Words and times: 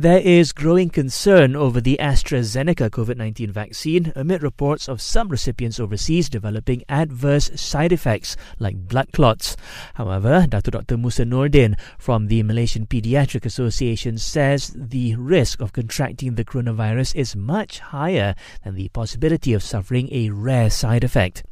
There 0.00 0.20
is 0.20 0.52
growing 0.52 0.90
concern 0.90 1.56
over 1.56 1.80
the 1.80 1.96
AstraZeneca 1.98 2.88
COVID 2.88 3.16
19 3.16 3.50
vaccine 3.50 4.12
amid 4.14 4.44
reports 4.44 4.88
of 4.88 5.00
some 5.00 5.28
recipients 5.28 5.80
overseas 5.80 6.28
developing 6.28 6.84
adverse 6.88 7.50
side 7.60 7.90
effects 7.90 8.36
like 8.60 8.86
blood 8.86 9.10
clots. 9.10 9.56
However, 9.94 10.46
Dr. 10.48 10.70
Dr. 10.70 10.96
Musa 10.98 11.24
Nordin 11.24 11.76
from 11.98 12.28
the 12.28 12.44
Malaysian 12.44 12.86
Pediatric 12.86 13.44
Association 13.44 14.18
says 14.18 14.72
the 14.76 15.16
risk 15.16 15.60
of 15.60 15.72
contracting 15.72 16.36
the 16.36 16.44
coronavirus 16.44 17.16
is 17.16 17.34
much 17.34 17.80
higher 17.80 18.36
than 18.62 18.76
the 18.76 18.90
possibility 18.90 19.52
of 19.52 19.64
suffering 19.64 20.08
a 20.12 20.30
rare 20.30 20.70
side 20.70 21.02
effect. 21.02 21.42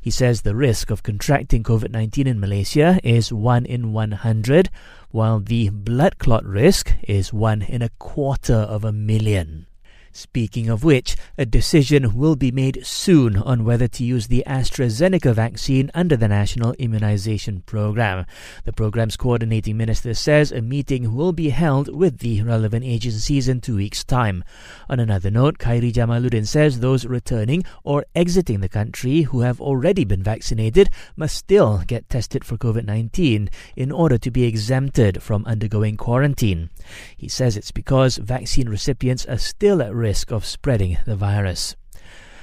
He 0.00 0.10
says 0.10 0.42
the 0.42 0.54
risk 0.54 0.90
of 0.90 1.02
contracting 1.02 1.62
COVID 1.62 1.90
19 1.90 2.26
in 2.26 2.40
Malaysia 2.40 2.98
is 3.02 3.32
1 3.32 3.66
in 3.66 3.92
100 3.92 4.70
while 5.10 5.40
the 5.40 5.70
blood 5.70 6.18
clot 6.18 6.44
risk 6.44 6.94
is 7.02 7.32
one 7.32 7.62
in 7.62 7.82
a 7.82 7.90
quarter 7.98 8.54
of 8.54 8.84
a 8.84 8.92
million. 8.92 9.66
Speaking 10.12 10.68
of 10.68 10.82
which, 10.82 11.16
a 11.38 11.46
decision 11.46 12.16
will 12.16 12.34
be 12.34 12.50
made 12.50 12.84
soon 12.84 13.36
on 13.36 13.64
whether 13.64 13.86
to 13.86 14.04
use 14.04 14.26
the 14.26 14.42
AstraZeneca 14.44 15.32
vaccine 15.32 15.88
under 15.94 16.16
the 16.16 16.26
National 16.26 16.72
Immunization 16.78 17.62
Program. 17.62 18.26
The 18.64 18.72
program's 18.72 19.16
coordinating 19.16 19.76
minister 19.76 20.14
says 20.14 20.50
a 20.50 20.62
meeting 20.62 21.14
will 21.14 21.32
be 21.32 21.50
held 21.50 21.94
with 21.94 22.18
the 22.18 22.42
relevant 22.42 22.84
agencies 22.84 23.46
in 23.46 23.60
two 23.60 23.76
weeks' 23.76 24.02
time. 24.02 24.42
On 24.88 24.98
another 24.98 25.30
note, 25.30 25.58
Khairy 25.58 25.92
Jamaluddin 25.92 26.46
says 26.46 26.80
those 26.80 27.06
returning 27.06 27.62
or 27.84 28.04
exiting 28.14 28.60
the 28.60 28.68
country 28.68 29.22
who 29.22 29.40
have 29.42 29.60
already 29.60 30.04
been 30.04 30.24
vaccinated 30.24 30.90
must 31.14 31.36
still 31.36 31.82
get 31.86 32.08
tested 32.10 32.44
for 32.44 32.56
COVID 32.56 32.84
19 32.84 33.48
in 33.76 33.92
order 33.92 34.18
to 34.18 34.30
be 34.32 34.42
exempted 34.42 35.22
from 35.22 35.44
undergoing 35.46 35.96
quarantine. 35.96 36.68
He 37.16 37.28
says 37.28 37.56
it's 37.56 37.70
because 37.70 38.16
vaccine 38.16 38.68
recipients 38.68 39.24
are 39.26 39.38
still 39.38 39.80
at 39.80 39.94
risk 40.00 40.32
of 40.32 40.44
spreading 40.44 40.98
the 41.06 41.14
virus. 41.14 41.76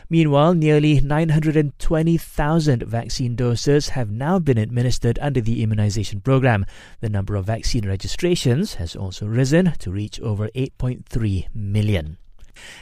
Meanwhile, 0.10 0.54
nearly 0.54 1.02
920,000 1.02 2.84
vaccine 2.84 3.36
doses 3.36 3.90
have 3.90 4.10
now 4.10 4.40
been 4.40 4.58
administered 4.58 5.20
under 5.22 5.42
the 5.42 5.62
immunization 5.64 6.22
program. 6.22 6.66
The 7.02 7.10
number 7.10 7.36
of 7.36 7.46
vaccine 7.46 7.86
registrations 7.86 8.76
has 8.76 8.96
also 8.96 9.26
risen 9.26 9.74
to 9.80 9.92
reach 9.92 10.22
over 10.22 10.48
8.3 10.56 11.54
million 11.54 12.18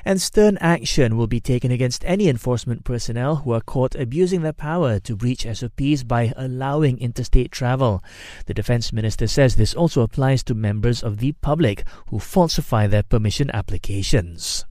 and 0.03 0.21
stern 0.21 0.57
action 0.59 1.17
will 1.17 1.27
be 1.27 1.39
taken 1.39 1.71
against 1.71 2.05
any 2.05 2.27
enforcement 2.27 2.83
personnel 2.83 3.37
who 3.37 3.51
are 3.51 3.61
caught 3.61 3.95
abusing 3.95 4.41
their 4.41 4.53
power 4.53 4.99
to 4.99 5.15
breach 5.15 5.45
SOPs 5.51 6.03
by 6.03 6.33
allowing 6.35 6.99
interstate 6.99 7.51
travel. 7.51 8.03
The 8.45 8.53
Defence 8.53 8.93
Minister 8.93 9.27
says 9.27 9.55
this 9.55 9.73
also 9.73 10.01
applies 10.01 10.43
to 10.43 10.53
members 10.53 11.03
of 11.03 11.19
the 11.19 11.33
public 11.33 11.83
who 12.09 12.19
falsify 12.19 12.87
their 12.87 13.03
permission 13.03 13.49
applications. 13.51 14.65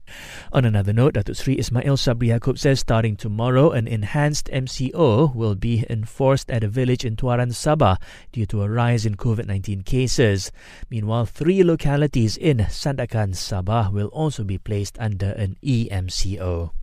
On 0.53 0.65
another 0.65 0.93
note, 0.93 1.15
Datuk 1.15 1.35
Sri 1.35 1.57
Ismail 1.57 1.97
Sabri 1.97 2.29
Yaakob 2.29 2.59
says 2.59 2.79
starting 2.79 3.15
tomorrow, 3.15 3.71
an 3.71 3.87
enhanced 3.87 4.49
MCO 4.53 5.33
will 5.33 5.55
be 5.55 5.85
enforced 5.89 6.51
at 6.51 6.63
a 6.63 6.67
village 6.67 7.03
in 7.03 7.15
Tuaran, 7.15 7.51
Sabah 7.51 7.97
due 8.31 8.45
to 8.45 8.61
a 8.61 8.69
rise 8.69 9.05
in 9.05 9.15
COVID 9.15 9.47
19 9.47 9.81
cases. 9.81 10.51
Meanwhile, 10.89 11.25
three 11.25 11.63
localities 11.63 12.37
in 12.37 12.57
Sandakan, 12.57 13.33
Sabah 13.33 13.91
will 13.91 14.07
also 14.07 14.43
be 14.43 14.57
placed 14.57 14.94
under 14.99 15.31
an 15.31 15.57
EMCO. 15.63 16.71